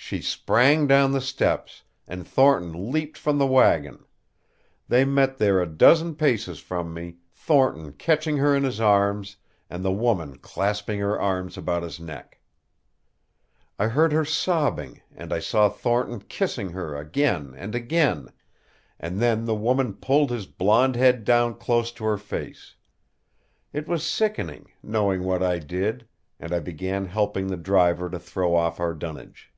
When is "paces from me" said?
6.14-7.16